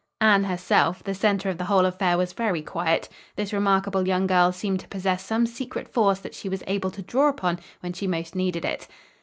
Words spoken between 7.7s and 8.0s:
when